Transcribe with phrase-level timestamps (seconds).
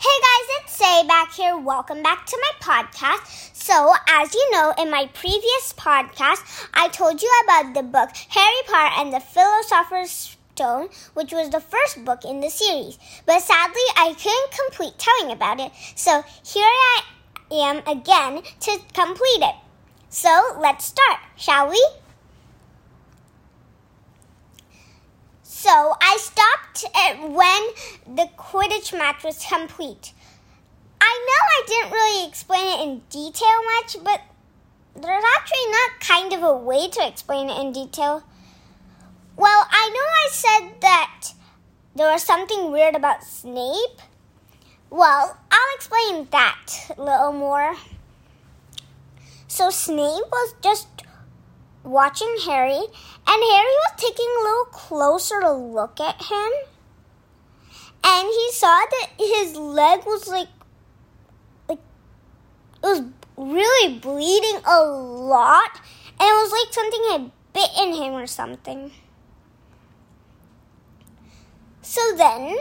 [0.00, 1.56] Hey guys, it's Say back here.
[1.56, 3.54] Welcome back to my podcast.
[3.54, 8.62] So, as you know, in my previous podcast, I told you about the book Harry
[8.66, 12.98] Potter and the Philosopher's Stone, which was the first book in the series.
[13.26, 15.72] But sadly, I couldn't complete telling about it.
[15.94, 17.02] So, here I
[17.52, 19.56] am again to complete it.
[20.08, 22.01] So, let's start, shall we?
[25.62, 30.12] So I stopped at when the Quidditch match was complete.
[31.00, 34.22] I know I didn't really explain it in detail much, but
[35.00, 38.24] there's actually not kind of a way to explain it in detail.
[39.36, 41.28] Well, I know I said that
[41.94, 44.00] there was something weird about Snape.
[44.90, 47.76] Well, I'll explain that a little more.
[49.46, 50.88] So Snape was just
[51.84, 52.88] watching Harry, and
[53.26, 56.50] Harry was taking a little closer to look at him.
[58.04, 60.48] And he saw that his leg was like,
[61.68, 63.02] like, it was
[63.36, 65.80] really bleeding a lot,
[66.18, 68.92] and it was like something had bitten him or something.
[71.82, 72.56] So then,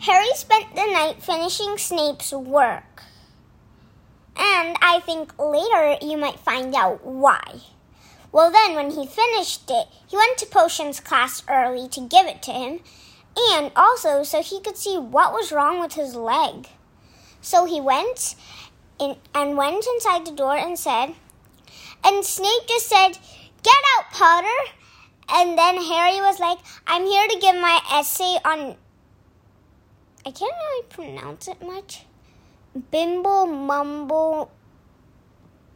[0.00, 3.02] Harry spent the night finishing Snape's work.
[4.36, 7.60] And I think later you might find out why.
[8.30, 12.42] Well, then, when he finished it, he went to Potions class early to give it
[12.42, 12.80] to him,
[13.52, 16.68] and also so he could see what was wrong with his leg.
[17.40, 18.34] So he went
[19.00, 21.14] in, and went inside the door and said,
[22.04, 23.18] and Snape just said,
[23.62, 24.72] Get out, Potter!
[25.30, 28.76] And then Harry was like, I'm here to give my essay on.
[30.24, 32.04] I can't really pronounce it much.
[32.90, 34.50] Bimble mumble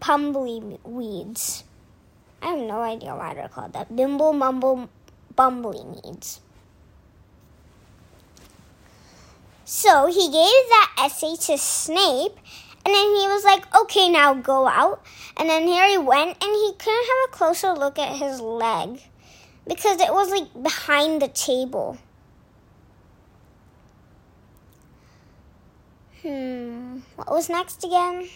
[0.00, 1.64] pumbly weeds.
[2.42, 3.94] I have no idea why they're called that.
[3.94, 4.88] Bimble mumble
[5.36, 6.40] bumbly needs.
[9.64, 12.36] So he gave that essay to Snape,
[12.84, 15.04] and then he was like, okay, now go out.
[15.36, 19.00] And then Harry went, and he couldn't have a closer look at his leg
[19.66, 21.96] because it was like behind the table.
[26.22, 28.28] Hmm, what was next again?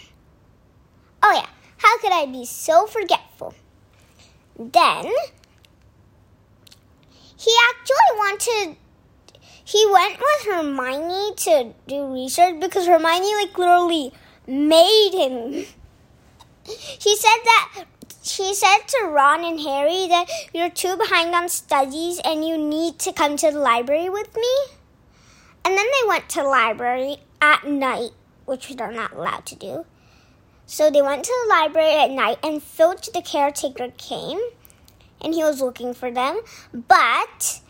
[1.23, 3.55] Oh, yeah, how could I be so forgetful?
[4.59, 5.13] Then
[7.37, 8.77] he actually wanted
[9.65, 14.13] he went with Hermione to do research because Hermione like literally
[14.47, 15.65] made him.
[16.99, 17.85] She said that
[18.27, 22.99] she said to Ron and Harry that you're too behind on studies and you need
[23.01, 24.57] to come to the library with me.
[25.65, 28.11] And then they went to the library at night,
[28.45, 29.85] which they're not allowed to do.
[30.67, 34.41] So they went to the library at night, and Filch the caretaker came,
[35.21, 36.41] and he was looking for them.
[36.75, 37.61] But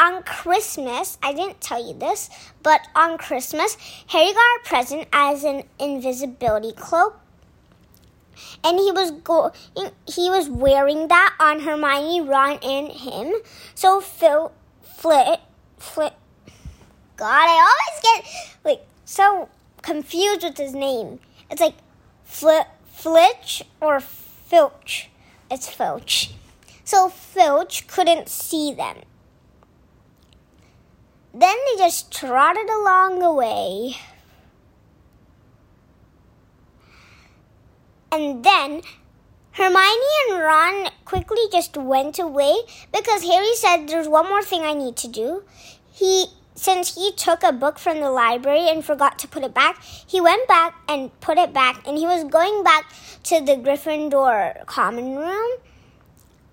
[0.00, 2.30] on Christmas, I didn't tell you this,
[2.62, 3.76] but on Christmas,
[4.08, 7.20] Harry got a present as an invisibility cloak.
[8.62, 9.52] And he was going,
[10.06, 13.34] he was wearing that on Hermione, Ron, and him.
[13.74, 14.52] So Phil,
[14.82, 15.40] Flit,
[15.78, 16.12] Flit,
[17.16, 19.48] God, I always get like so
[19.80, 21.18] confused with his name.
[21.50, 21.74] It's like
[22.26, 25.08] Flit, Flitch or Filch.
[25.50, 26.32] It's Filch.
[26.84, 28.98] So Filch couldn't see them.
[31.32, 33.96] Then they just trotted along the way.
[38.12, 38.82] And then
[39.52, 42.54] Hermione and Ron quickly just went away
[42.92, 45.44] because Harry said there's one more thing I need to do.
[45.92, 49.82] He since he took a book from the library and forgot to put it back,
[49.82, 52.90] he went back and put it back and he was going back
[53.24, 55.58] to the Gryffindor common room.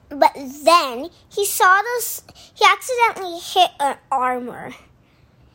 [0.10, 2.22] But then he saw this
[2.54, 4.72] he accidentally hit an armor.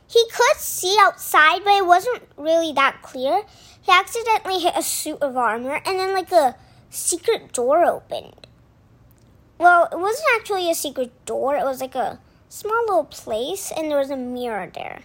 [0.08, 3.42] He could see outside, but it wasn't really that clear.
[3.82, 6.56] He accidentally hit a suit of armor and then like a
[6.88, 8.46] secret door opened.
[9.58, 13.90] Well, it wasn't actually a secret door, it was like a small little place and
[13.90, 15.00] there was a mirror there.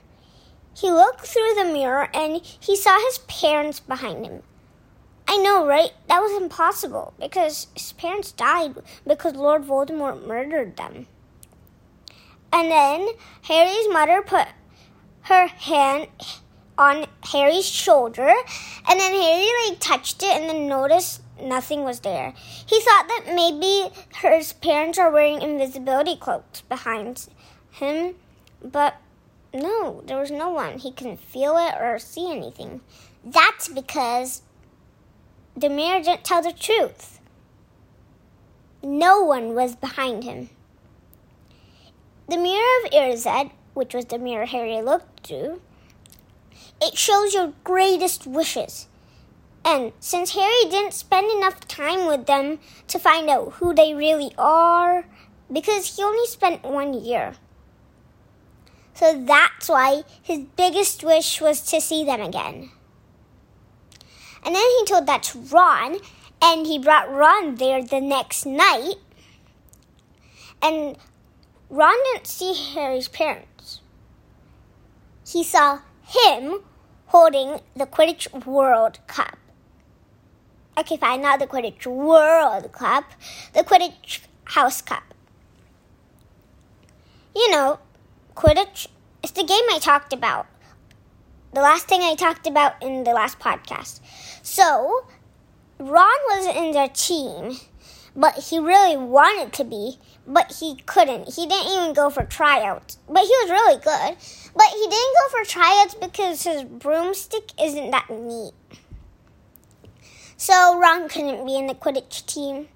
[0.75, 4.41] He looked through the mirror and he saw his parents behind him.
[5.27, 5.91] I know, right?
[6.07, 8.75] That was impossible because his parents died
[9.05, 11.07] because Lord Voldemort murdered them.
[12.51, 13.07] And then
[13.43, 14.47] Harry's mother put
[15.23, 16.07] her hand
[16.77, 18.31] on Harry's shoulder,
[18.87, 22.33] and then Harry like touched it and then noticed nothing was there.
[22.65, 23.89] He thought that maybe
[24.21, 27.27] his parents are wearing invisibility cloaks behind
[27.71, 28.15] him,
[28.63, 28.95] but
[29.53, 30.79] no, there was no one.
[30.79, 32.81] He couldn't feel it or see anything.
[33.23, 34.41] That's because
[35.55, 37.19] the mirror didn't tell the truth.
[38.81, 40.49] No one was behind him.
[42.27, 45.61] The mirror of Erised, which was the mirror Harry looked through,
[46.81, 48.87] it shows your greatest wishes.
[49.65, 54.31] And since Harry didn't spend enough time with them to find out who they really
[54.37, 55.05] are,
[55.51, 57.35] because he only spent one year.
[58.93, 62.71] So that's why his biggest wish was to see them again.
[64.45, 65.97] And then he told that to Ron,
[66.41, 68.95] and he brought Ron there the next night.
[70.61, 70.97] And
[71.69, 73.81] Ron didn't see Harry's parents.
[75.25, 76.59] He saw him
[77.07, 79.37] holding the Quidditch World Cup.
[80.75, 83.05] Okay, fine, not the Quidditch World Cup,
[83.53, 85.03] the Quidditch House Cup.
[87.35, 87.79] You know,
[88.35, 88.87] Quidditch
[89.21, 90.47] is the game I talked about.
[91.53, 93.99] The last thing I talked about in the last podcast.
[94.41, 95.05] So,
[95.77, 97.57] Ron was in their team,
[98.15, 101.35] but he really wanted to be, but he couldn't.
[101.35, 104.17] He didn't even go for tryouts, but he was really good.
[104.55, 108.53] But he didn't go for tryouts because his broomstick isn't that neat.
[110.45, 112.67] So Ron couldn't be in the Quidditch team.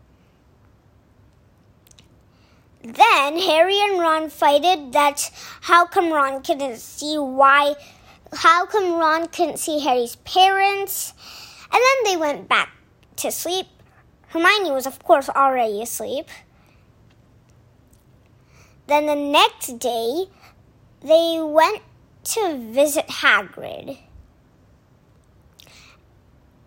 [2.82, 5.30] Then Harry and Ron fighted that
[5.60, 7.76] how come Ron couldn't see why
[8.32, 11.14] how come Ron couldn't see Harry's parents?
[11.70, 12.70] And then they went back
[13.18, 13.68] to sleep.
[14.30, 16.30] Hermione was of course already asleep.
[18.88, 20.28] Then the next day
[21.02, 21.82] they went
[22.32, 23.98] to visit Hagrid.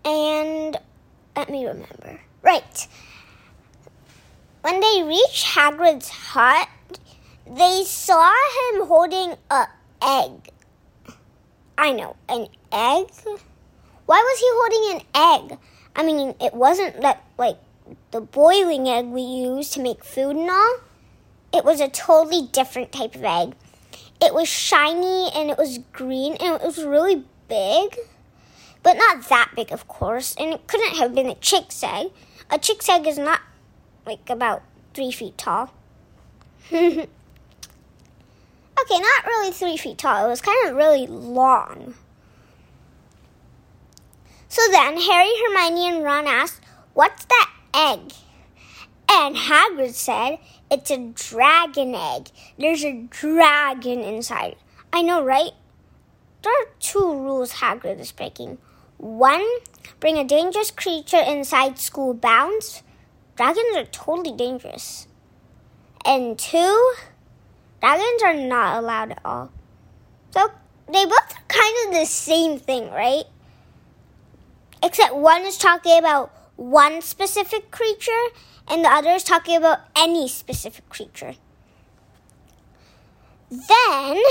[0.05, 0.77] And
[1.41, 2.21] let me remember.
[2.43, 2.87] Right.
[4.61, 6.69] When they reached Hagrid's hut,
[7.47, 8.31] they saw
[8.69, 9.65] him holding a
[10.03, 10.51] egg.
[11.79, 13.07] I know, an egg?
[14.05, 15.57] Why was he holding an egg?
[15.95, 17.57] I mean, it wasn't that like
[18.11, 20.75] the boiling egg we use to make food and all.
[21.51, 23.55] It was a totally different type of egg.
[24.21, 27.97] It was shiny and it was green and it was really big.
[28.83, 32.07] But not that big, of course, and it couldn't have been a chick's egg.
[32.49, 33.41] A chick's egg is not
[34.05, 34.63] like about
[34.93, 35.73] three feet tall.
[36.71, 37.07] okay,
[38.89, 40.25] not really three feet tall.
[40.25, 41.93] It was kind of really long.
[44.49, 46.61] So then Harry, Hermione, and Ron asked,
[46.93, 48.11] What's that egg?
[49.09, 50.39] And Hagrid said,
[50.69, 52.29] It's a dragon egg.
[52.57, 54.57] There's a dragon inside.
[54.91, 55.51] I know, right?
[56.43, 58.57] There are two rules Hagrid is breaking.
[59.01, 59.43] One,
[59.99, 62.83] bring a dangerous creature inside school bounds.
[63.35, 65.07] Dragons are totally dangerous.
[66.05, 66.93] And two,
[67.79, 69.51] dragons are not allowed at all.
[70.29, 70.51] So
[70.85, 73.23] they both are kind of the same thing, right?
[74.83, 78.27] Except one is talking about one specific creature
[78.67, 81.33] and the other is talking about any specific creature.
[83.49, 84.21] Then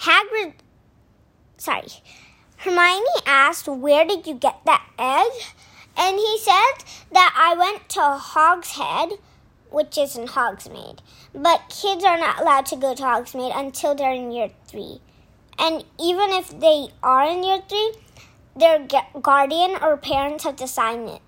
[0.00, 0.54] Hagrid
[1.62, 1.86] sorry,
[2.62, 5.32] Hermione asked, Where did you get that egg?
[5.96, 9.18] And he said that I went to Hog's Head,
[9.70, 11.00] which is in Hogsmeade.
[11.34, 15.00] But kids are not allowed to go to Hogsmeade until they're in year three.
[15.58, 17.94] And even if they are in year three,
[18.54, 18.86] their
[19.20, 21.20] guardian or parents have to sign it.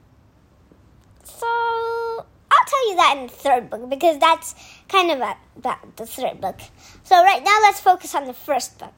[1.25, 4.55] So I'll tell you that in the third book because that's
[4.89, 5.19] kind of
[5.57, 6.61] about the third book.
[7.03, 8.95] So right now let's focus on the first book.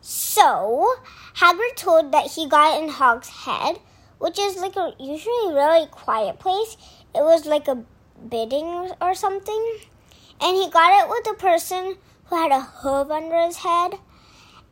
[0.00, 0.94] So,
[1.36, 3.78] Hagrid told that he got in Hog's Head,
[4.18, 6.76] which is like a usually really quiet place.
[7.14, 7.84] It was like a
[8.28, 9.78] bidding or something.
[10.40, 13.94] And he got it with a person who had a hoof under his head.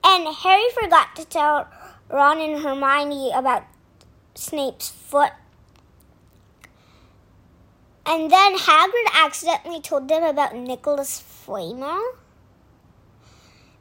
[0.05, 1.69] And Harry forgot to tell
[2.09, 3.65] Ron and Hermione about
[4.35, 5.33] Snape's foot.
[8.07, 12.01] And then Hagrid accidentally told them about Nicholas Flamel.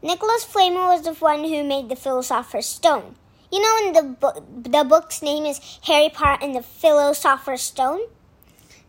[0.02, 3.16] Nicholas Flamel was the one who made the Philosopher's Stone.
[3.52, 8.02] You know, in the book, the book's name is Harry Potter and the Philosopher's Stone.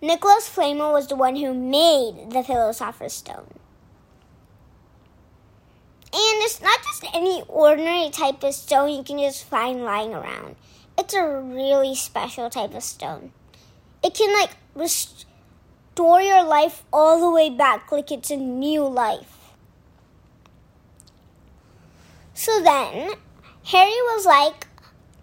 [0.02, 3.54] Nicholas Flamel was the one who made the Philosopher's Stone.
[6.12, 10.56] And it's not just any ordinary type of stone you can just find lying around.
[10.98, 13.32] It's a really special type of stone.
[14.02, 19.37] It can like restore your life all the way back like it's a new life.
[22.38, 23.14] So then
[23.64, 24.68] Harry was like,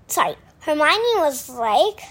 [0.08, 2.02] sorry, Hermione was like,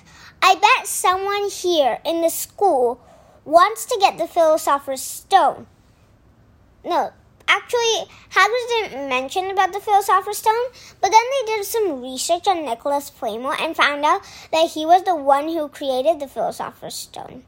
[0.41, 3.05] I bet someone here in the school
[3.45, 5.67] wants to get the Philosopher's Stone.
[6.87, 7.13] No,
[7.47, 12.65] actually, Hagrid didn't mention about the Philosopher's Stone, but then they did some research on
[12.65, 17.45] Nicholas Flamel and found out that he was the one who created the Philosopher's Stone.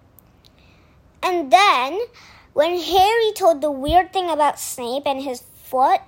[1.23, 2.01] And then
[2.53, 6.03] when Harry told the weird thing about Snape and his foot,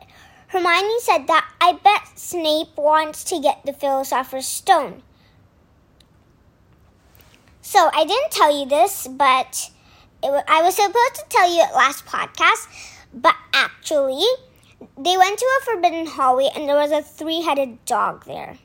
[0.48, 5.02] Hermione said that I bet Snape wants to get the Philosopher's Stone.
[7.60, 9.70] So I didn't tell you this, but
[10.22, 12.66] I was supposed to tell you at last podcast,
[13.12, 14.24] but actually,
[14.96, 18.56] they went to a forbidden hallway and there was a three headed dog there.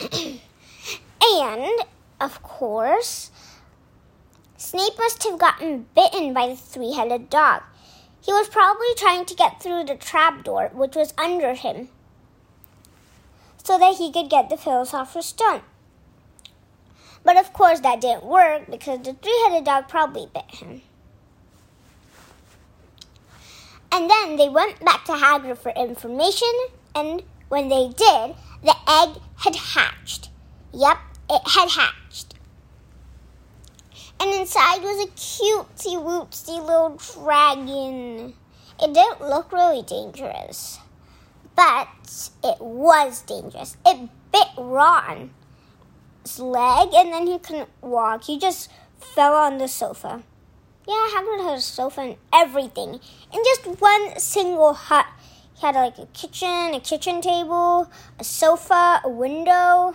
[0.00, 1.84] and,
[2.18, 3.30] of course,
[4.56, 7.62] Snape must have gotten bitten by the three headed dog.
[8.20, 11.88] He was probably trying to get through the trapdoor, which was under him,
[13.62, 15.62] so that he could get the Philosopher's Stone.
[17.24, 20.82] But of course, that didn't work because the three headed dog probably bit him.
[23.90, 26.52] And then they went back to Hagrid for information,
[26.94, 30.28] and when they did, the egg had hatched.
[30.72, 30.98] Yep,
[31.30, 32.07] it had hatched.
[34.20, 38.34] And inside was a cutesy wootsy little dragon.
[38.80, 40.78] It didn't look really dangerous,
[41.54, 41.88] but
[42.42, 43.76] it was dangerous.
[43.86, 45.30] It bit Ron's
[46.38, 48.24] leg, and then he couldn't walk.
[48.24, 50.22] He just fell on the sofa.
[50.86, 52.94] Yeah, Hagrid had a sofa and everything
[53.32, 55.06] in just one single hut.
[55.54, 59.94] He had like a kitchen, a kitchen table, a sofa, a window.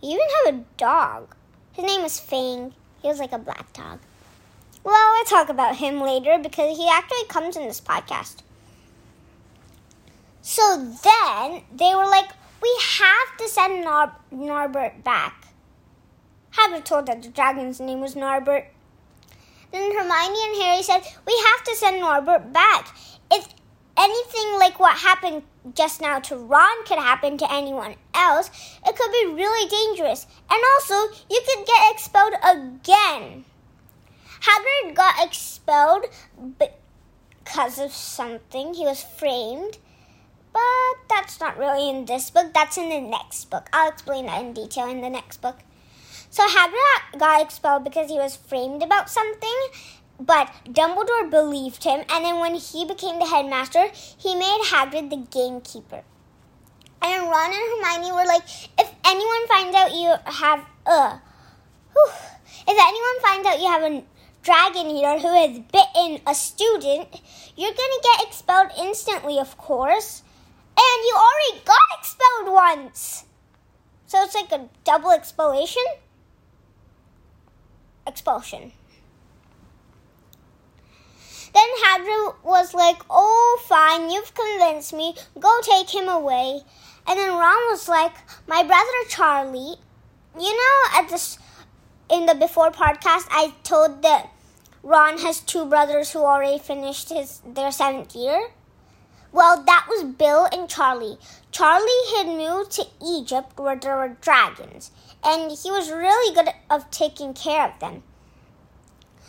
[0.00, 1.34] He even had a dog.
[1.72, 2.74] His name was Fang.
[3.06, 4.00] He was like a black dog.
[4.82, 8.38] Well, I'll talk about him later because he actually comes in this podcast.
[10.42, 12.28] So then they were like,
[12.60, 15.46] we have to send Nar- Norbert back.
[16.54, 18.66] Hagrid told that the dragon's name was Norbert.
[19.70, 22.88] Then Hermione and Harry said, We have to send Norbert back.
[23.30, 23.46] If
[23.96, 25.44] anything like what happened
[25.74, 28.50] just now to Ron could happen to anyone else,
[28.86, 30.26] it could be really dangerous.
[30.50, 33.44] And also, you could get expelled again.
[34.40, 36.04] Hagrid got expelled
[36.58, 38.74] because of something.
[38.74, 39.78] He was framed.
[40.52, 42.54] But that's not really in this book.
[42.54, 43.68] That's in the next book.
[43.72, 45.56] I'll explain that in detail in the next book.
[46.30, 49.56] So Hagrid got expelled because he was framed about something,
[50.18, 55.16] but Dumbledore believed him, and then when he became the headmaster, he made Hagrid the
[55.16, 56.02] gamekeeper.
[57.02, 58.42] And Ron and Hermione were like,
[58.78, 61.18] if anyone finds out you have uh
[61.92, 62.12] whew,
[62.66, 64.04] if anyone finds out you have a
[64.42, 67.20] dragon eater who has bitten a student,
[67.56, 70.22] you're gonna get expelled instantly, of course.
[70.78, 73.24] And you already got expelled once.
[74.06, 75.84] So it's like a double expulsion
[78.06, 78.72] expulsion.
[81.56, 85.14] Then Hagrid was like, "Oh, fine, you've convinced me.
[85.40, 86.60] Go take him away."
[87.06, 89.76] And then Ron was like, "My brother Charlie,
[90.38, 91.38] you know, at this
[92.10, 94.28] in the before podcast, I told that
[94.82, 98.50] Ron has two brothers who already finished his their seventh year.
[99.32, 101.18] Well, that was Bill and Charlie.
[101.50, 104.90] Charlie had moved to Egypt where there were dragons,
[105.24, 108.02] and he was really good at taking care of them.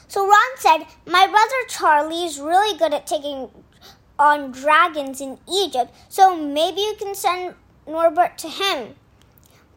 [0.07, 3.49] So Ron said, My brother Charlie is really good at taking
[4.17, 8.95] on dragons in Egypt, so maybe you can send Norbert to him.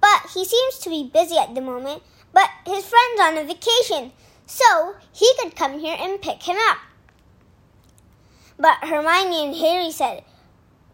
[0.01, 4.13] But he seems to be busy at the moment, but his friend's on a vacation,
[4.47, 6.79] so he could come here and pick him up.
[8.59, 10.25] But Hermione and Harry said,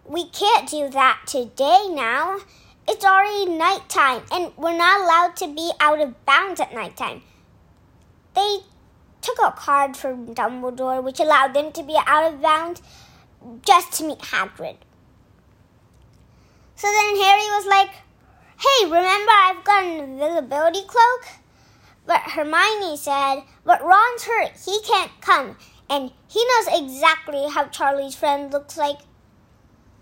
[0.05, 2.39] We can't do that today now.
[2.89, 7.23] It's already nighttime, and we're not allowed to be out of bounds at nighttime.
[8.35, 8.59] They
[9.27, 12.81] took a card from Dumbledore, which allowed them to be out of bounds
[13.63, 14.77] just to meet Hagrid.
[16.77, 17.91] So then Harry was like,
[18.59, 21.27] Hey, remember I've got an invisibility cloak?
[22.07, 24.53] But Hermione said, But Ron's hurt.
[24.65, 25.57] He can't come.
[25.91, 28.99] And he knows exactly how Charlie's friend looks like.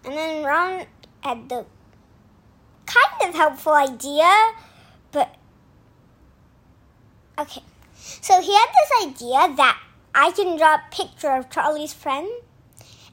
[0.04, 0.86] And then Ron
[1.22, 1.64] had the
[2.86, 4.30] kind of helpful idea,
[5.12, 5.34] but
[7.38, 7.62] okay.
[8.20, 9.80] So he had this idea that
[10.14, 12.28] I can draw a picture of Charlie's friend,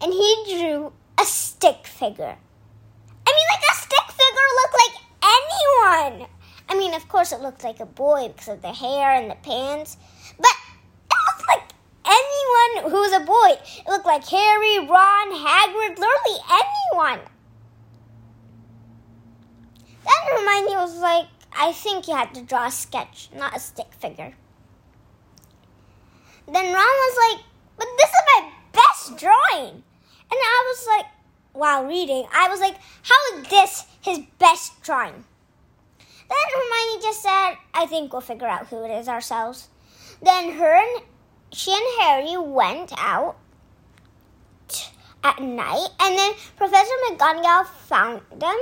[0.02, 2.38] and he drew a stick figure.
[3.28, 6.30] I mean, like a stick figure looked like anyone.
[6.70, 9.36] I mean, of course, it looked like a boy because of the hair and the
[9.36, 9.98] pants,
[10.38, 10.52] but
[11.10, 11.72] it looked like
[12.06, 13.62] anyone who was a boy.
[13.80, 17.20] It looked like Harry, Ron, Hagrid, literally anyone.
[20.04, 23.94] Then me, was like, I think you had to draw a sketch, not a stick
[24.00, 24.36] figure.
[26.52, 27.46] Then Ron was like,
[27.78, 29.74] but this is my best drawing.
[29.74, 31.06] And I was like,
[31.54, 35.26] while reading, I was like, how is this his best drawing?
[35.98, 39.68] Then Hermione just said, I think we'll figure out who it is ourselves.
[40.22, 41.04] Then her and
[41.52, 43.38] she and Harry went out
[45.24, 48.58] at night, and then Professor McGonagall found them,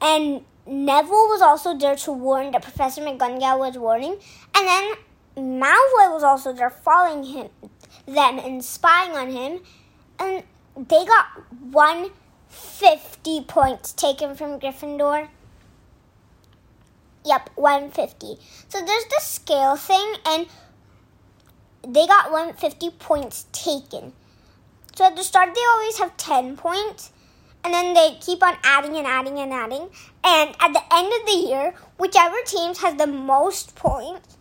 [0.00, 4.16] and Neville was also there to warn that Professor McGonagall was warning,
[4.54, 4.92] and then
[5.36, 7.50] Malfoy was also there following him,
[8.06, 9.60] them and spying on him,
[10.18, 10.42] and
[10.76, 11.26] they got
[11.70, 15.28] 150 points taken from Gryffindor.
[17.24, 18.38] Yep, 150.
[18.68, 20.46] So there's the scale thing, and
[21.82, 24.14] they got 150 points taken.
[24.94, 27.12] So at the start, they always have 10 points,
[27.62, 29.90] and then they keep on adding and adding and adding.
[30.24, 34.38] And at the end of the year, whichever teams has the most points,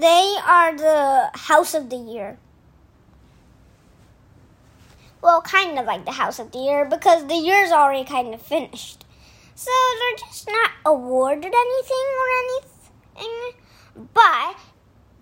[0.00, 2.38] they are the house of the year.
[5.22, 8.40] Well, kind of like the house of the year because the year's already kind of
[8.42, 9.04] finished.
[9.54, 14.08] So they're just not awarded anything or anything.
[14.12, 14.56] But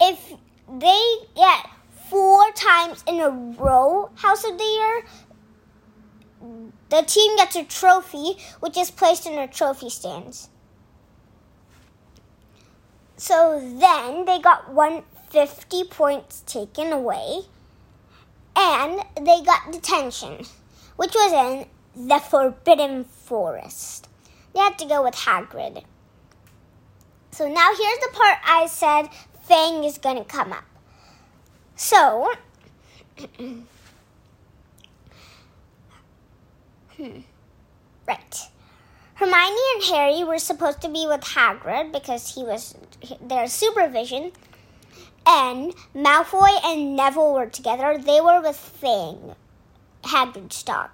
[0.00, 0.32] if
[0.80, 1.70] they get
[2.10, 5.04] four times in a row House of the Year,
[6.90, 10.48] the team gets a trophy, which is placed in their trophy stands.
[13.16, 17.42] So then they got 150 points taken away,
[18.56, 20.44] and they got detention,
[20.96, 24.08] which was in the Forbidden Forest.
[24.52, 25.84] They had to go with Hagrid.
[27.30, 29.08] So now here's the part I said
[29.42, 30.64] Fang is going to come up.
[31.76, 32.32] So,
[33.36, 33.60] hmm,
[38.08, 38.48] right.
[39.14, 42.74] Hermione and Harry were supposed to be with Hagrid because he was
[43.20, 44.32] their supervision.
[45.26, 47.96] And Malfoy and Neville were together.
[47.98, 49.34] They were with Fang,
[50.02, 50.90] Hagrid's dog.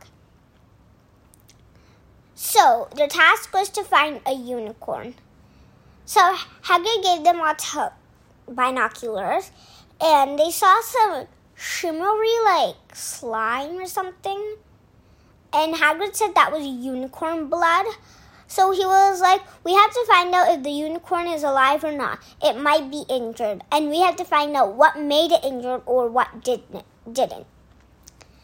[2.35, 5.15] So their task was to find a unicorn.
[6.07, 6.21] So
[6.63, 7.93] Hagrid gave them lots of
[8.49, 9.51] binoculars,
[10.01, 14.57] and they saw some shimmery like slime or something.
[15.53, 17.87] And Hagrid said that was unicorn blood.
[18.51, 21.93] So he was like, we have to find out if the unicorn is alive or
[21.93, 22.19] not.
[22.43, 26.09] It might be injured, and we have to find out what made it injured or
[26.09, 26.85] what didn't.
[27.11, 27.47] Didn't.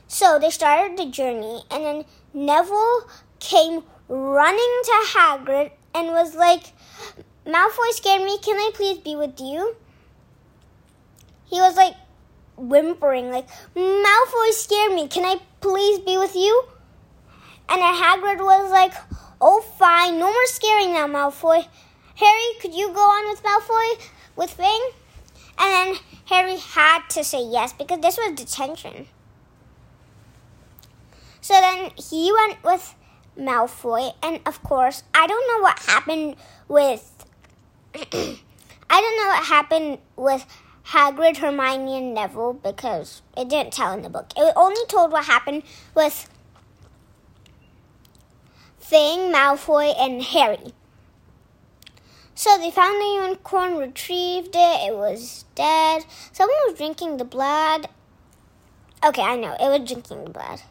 [0.06, 6.72] So they started the journey, and then Neville came running to Hagrid and was like,
[7.44, 8.38] Malfoy scared me.
[8.38, 9.74] Can I please be with you?
[11.46, 11.94] He was like
[12.56, 15.08] whimpering, like, Malfoy scared me.
[15.08, 16.64] Can I please be with you?
[17.68, 18.94] And then Hagrid was like,
[19.40, 20.18] Oh, fine.
[20.18, 21.66] No more scaring now, Malfoy.
[22.16, 24.90] Harry, could you go on with Malfoy with Fang?
[25.58, 29.06] And then Harry had to say yes because this was detention.
[31.40, 32.94] So then he went with
[33.38, 36.36] Malfoy, and of course, I don't know what happened
[36.68, 37.24] with.
[37.94, 40.46] I don't know what happened with
[40.86, 44.32] Hagrid, Hermione, and Neville because it didn't tell in the book.
[44.36, 46.28] It only told what happened with
[48.88, 50.72] Fang, Malfoy, and Harry.
[52.36, 54.88] So they found the unicorn, retrieved it.
[54.88, 56.04] It was dead.
[56.30, 57.88] Someone was drinking the blood.
[59.04, 59.56] Okay, I know.
[59.58, 60.62] It was drinking the blood.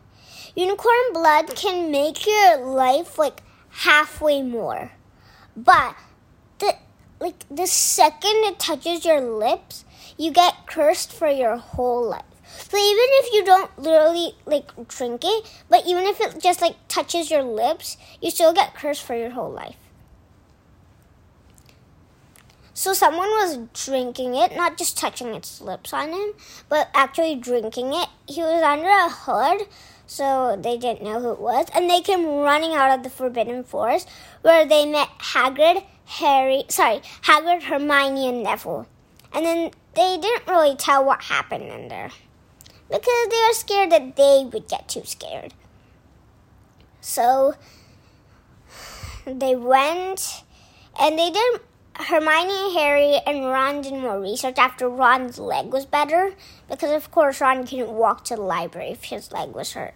[0.56, 4.94] Unicorn blood can make your life like halfway more.
[5.58, 5.98] But
[6.60, 6.76] the
[7.20, 9.84] like the second it touches your lips,
[10.18, 12.35] you get cursed for your whole life.
[12.58, 16.76] So even if you don't literally like drink it, but even if it just like
[16.88, 19.76] touches your lips, you still get cursed for your whole life.
[22.74, 26.34] So someone was drinking it, not just touching its lips on him,
[26.68, 28.10] but actually drinking it.
[28.28, 29.68] He was under a hood,
[30.08, 33.64] so they didn't know who it was, and they came running out of the Forbidden
[33.64, 34.10] Forest,
[34.42, 38.88] where they met Hagrid, Harry, sorry, Hagrid, Hermione, and Neville.
[39.32, 42.12] And then they didn't really tell what happened in there
[42.90, 45.54] because they were scared that they would get too scared.
[47.02, 47.56] So
[49.26, 50.44] they went
[51.00, 51.62] and they did.
[51.98, 56.34] Hermione, Harry, and Ron did more research after Ron's leg was better
[56.70, 59.94] because, of course, Ron couldn't walk to the library if his leg was hurt.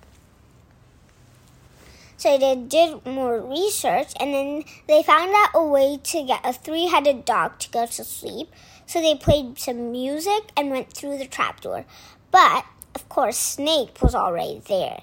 [2.16, 6.54] So they did more research and then they found out a way to get a
[6.54, 8.50] three headed dog to go to sleep.
[8.86, 11.86] So they played some music and went through the trapdoor.
[12.32, 15.02] But of course, Snape was already there.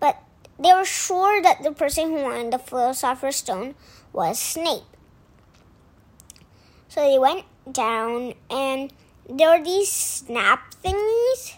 [0.00, 0.22] But
[0.58, 3.74] they were sure that the person who wanted the Philosopher's Stone
[4.12, 4.82] was Snape.
[6.88, 8.92] So they went down, and
[9.28, 11.54] there were these snap thingies.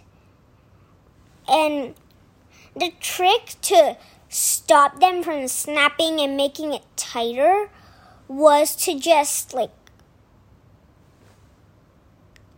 [1.48, 1.94] And
[2.76, 3.96] the trick to
[4.28, 7.68] stop them from snapping and making it tighter
[8.28, 9.72] was to just like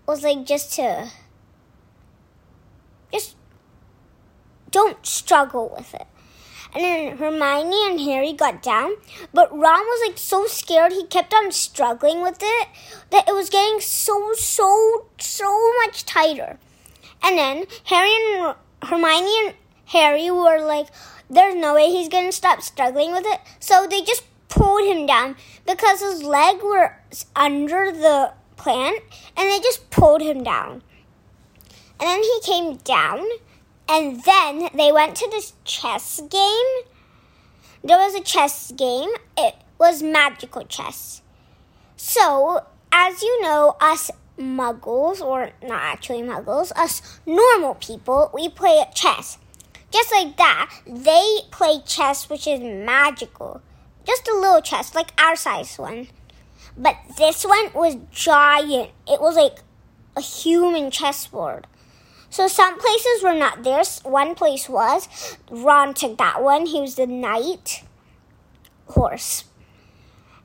[0.06, 1.10] was like just to
[4.72, 6.06] don't struggle with it.
[6.74, 8.94] And then Hermione and Harry got down,
[9.34, 12.68] but Ron was like so scared he kept on struggling with it
[13.10, 16.58] that it was getting so, so, so much tighter.
[17.22, 19.54] And then Harry and Hermione and
[19.86, 20.86] Harry were like,
[21.28, 23.40] there's no way he's gonna stop struggling with it.
[23.60, 29.02] So they just pulled him down because his leg was under the plant
[29.36, 30.82] and they just pulled him down.
[32.00, 33.24] And then he came down
[33.88, 36.84] and then they went to this chess game.
[37.84, 39.10] There was a chess game.
[39.36, 41.22] It was magical chess.
[41.96, 48.84] So, as you know, us muggles, or not actually muggles, us normal people, we play
[48.94, 49.38] chess.
[49.90, 53.60] Just like that, they play chess, which is magical.
[54.04, 56.08] Just a little chess, like our size one.
[56.76, 58.90] But this one was giant.
[59.06, 59.58] It was like
[60.16, 61.66] a human chessboard.
[62.32, 63.82] So some places were not there.
[64.04, 65.36] One place was.
[65.50, 66.64] Ron took that one.
[66.64, 67.84] He was the knight
[68.86, 69.44] horse.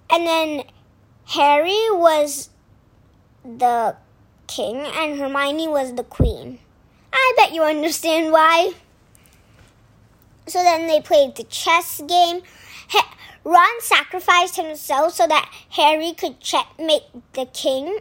[0.10, 0.63] And then
[1.28, 2.50] Harry was
[3.45, 3.95] the
[4.47, 6.60] king and Hermione was the queen.
[7.13, 8.73] I bet you understand why.
[10.45, 12.41] So then they played the chess game.
[13.45, 18.00] Ron sacrificed himself so that Harry could checkmate the king.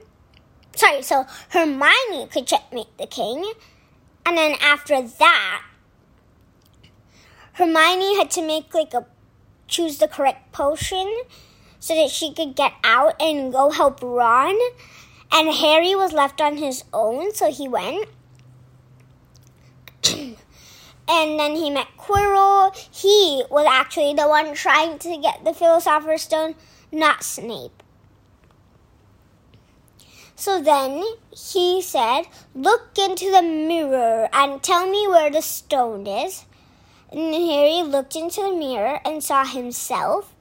[0.75, 3.53] Sorry, so Hermione could checkmate the king.
[4.27, 5.63] And then after that,
[7.53, 9.07] Hermione had to make like a
[9.69, 11.23] choose the correct potion
[11.79, 14.57] so that she could get out and go help Ron.
[15.33, 18.09] And Harry was left on his own, so he went.
[20.17, 20.37] and
[21.09, 22.77] then he met Quirrell.
[22.93, 26.57] He was actually the one trying to get the Philosopher's Stone,
[26.91, 27.83] not Snape.
[30.37, 36.45] So then he said, Look into the mirror and tell me where the stone is.
[37.11, 40.35] And Harry looked into the mirror and saw himself.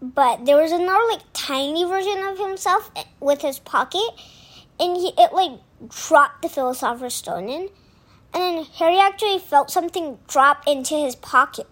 [0.00, 4.10] But there was another like tiny version of himself with his pocket,
[4.78, 5.58] and he it like
[5.88, 7.68] dropped the Philosopher's Stone in.
[8.32, 11.66] And then Harry actually felt something drop into his pocket,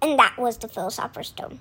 [0.00, 1.58] and that was the Philosopher's Stone.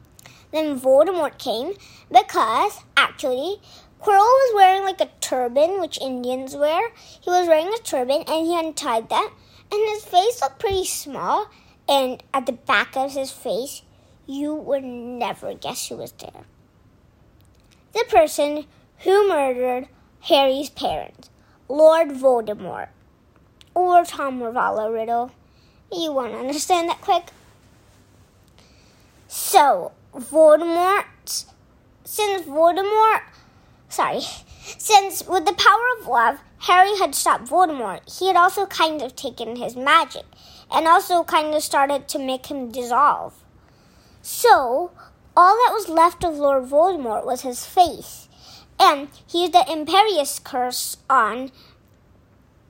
[0.52, 1.74] Then Voldemort came
[2.12, 3.62] because actually
[4.02, 6.90] Quirrell was wearing like a turban, which Indians wear.
[6.96, 9.32] He was wearing a turban and he untied that.
[9.72, 11.50] And his face looked pretty small.
[11.88, 13.82] And at the back of his face,
[14.26, 16.46] you would never guess who was there.
[17.94, 18.66] The person
[19.00, 19.88] who murdered
[20.22, 21.30] Harry's parents,
[21.68, 22.90] Lord Voldemort,
[23.74, 25.32] or Tom Ravala Riddle.
[25.92, 27.32] You won't understand that quick.
[29.28, 31.46] So, Voldemort,
[32.04, 33.22] since Voldemort
[33.90, 34.22] sorry,
[34.78, 39.16] since with the power of love, Harry had stopped Voldemort, he had also kind of
[39.16, 40.26] taken his magic
[40.72, 43.34] and also kind of started to make him dissolve.
[44.22, 44.92] So,
[45.36, 48.28] all that was left of Lord Voldemort was his face.
[48.80, 51.52] And he used the Imperius curse on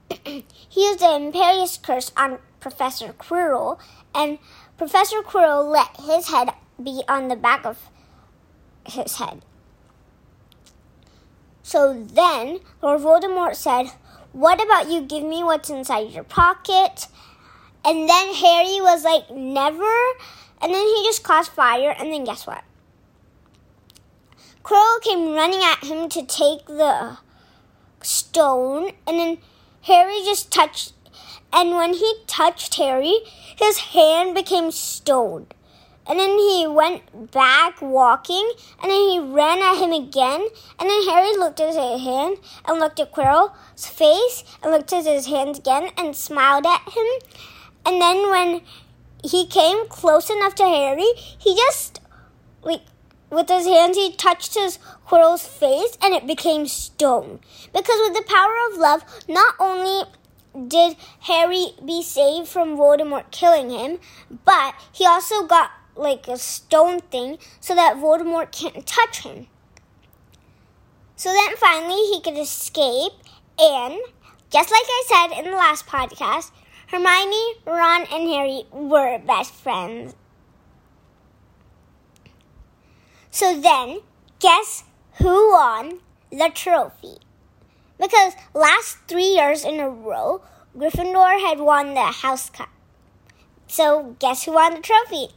[0.26, 0.44] he
[0.76, 3.80] used the Imperius curse on Professor Quirrell,
[4.14, 4.40] and
[4.78, 6.50] Professor Quirrell let his head
[6.82, 7.90] be on the back of
[8.86, 9.44] his head.
[11.70, 13.92] So then Lord Voldemort said,
[14.32, 17.08] What about you give me what's inside your pocket?
[17.86, 19.96] And then Harry was like, Never.
[20.60, 22.64] And then he just caused fire, and then guess what?
[24.64, 27.20] Quirrell came running at him to take the
[28.02, 29.38] stone, and then
[29.84, 30.94] Harry just touched.
[31.54, 33.20] And when he touched Harry,
[33.56, 35.46] his hand became stone.
[36.10, 40.48] And then he went back walking, and then he ran at him again.
[40.80, 45.06] And then Harry looked at his hand and looked at Quirrell's face and looked at
[45.06, 47.06] his hands again and smiled at him.
[47.86, 48.62] And then when
[49.24, 52.02] he came close enough to Harry, he just
[52.64, 52.82] like
[53.30, 57.40] with his hands he touched his Quirrell's face and it became stone.
[57.72, 60.04] Because with the power of love, not only
[60.68, 64.00] did Harry be saved from Voldemort killing him,
[64.46, 65.70] but he also got
[66.00, 69.48] like a stone thing so that Voldemort can't touch him.
[71.16, 73.12] So then finally he could escape,
[73.60, 74.00] and
[74.50, 76.52] just like I said in the last podcast,
[76.88, 80.16] Hermione, Ron, and Harry were best friends.
[83.32, 84.00] So then,
[84.40, 84.86] guess
[85.18, 86.00] who won
[86.32, 87.18] the trophy?
[88.00, 90.42] Because last three years in a row,
[90.76, 92.70] Gryffindor had won the House Cup.
[93.68, 95.28] So guess who won the trophy?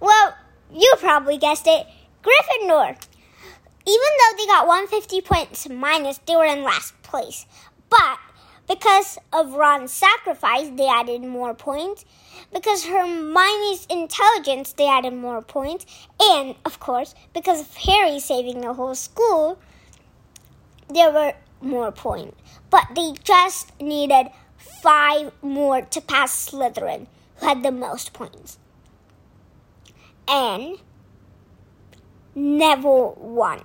[0.00, 0.34] Well,
[0.72, 1.86] you probably guessed it
[2.22, 2.96] Gryffindor.
[3.88, 7.46] Even though they got 150 points minus, they were in last place.
[7.88, 8.18] But
[8.68, 12.04] Because of Ron's sacrifice, they added more points.
[12.52, 15.86] Because Hermione's intelligence, they added more points.
[16.20, 19.58] And, of course, because of Harry saving the whole school,
[20.92, 22.36] there were more points.
[22.70, 24.28] But they just needed
[24.82, 27.06] five more to pass Slytherin,
[27.36, 28.58] who had the most points.
[30.28, 30.78] And
[32.34, 33.62] Neville won.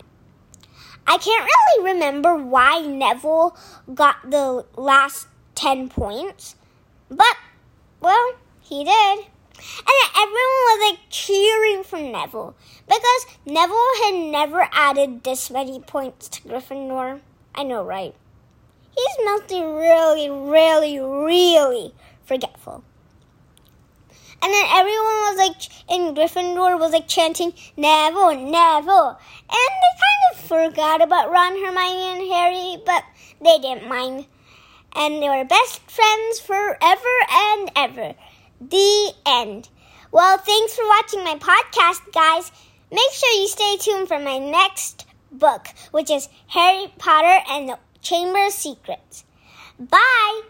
[1.07, 3.55] I can't really remember why Neville
[3.93, 6.55] got the last 10 points,
[7.09, 7.35] but,
[7.99, 9.19] well, he did.
[9.19, 12.55] And everyone was like cheering for Neville
[12.87, 17.19] because Neville had never added this many points to Gryffindor.
[17.53, 18.15] I know, right?
[18.95, 21.93] He's mostly really, really, really
[22.23, 22.83] forgetful.
[24.43, 30.23] And then everyone was like in Gryffindor was like chanting Neville, Neville, and they kind
[30.31, 33.03] of forgot about Ron, Hermione, and Harry, but
[33.39, 34.25] they didn't mind,
[34.95, 38.15] and they were best friends forever and ever.
[38.59, 39.69] The end.
[40.11, 42.51] Well, thanks for watching my podcast, guys.
[42.91, 47.79] Make sure you stay tuned for my next book, which is Harry Potter and the
[48.01, 49.23] Chamber of Secrets.
[49.79, 50.41] Bye!